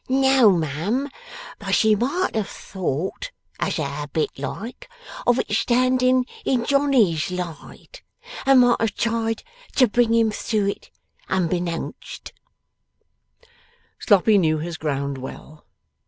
[0.09, 1.11] 'No mum,
[1.59, 4.89] but she might have thought (as a habit like)
[5.27, 8.01] of its standing in Johnny's light,
[8.47, 9.43] and might have tried
[9.75, 10.89] to bring him through it
[11.29, 12.33] unbeknownst.'
[13.99, 15.67] Sloppy knew his ground well.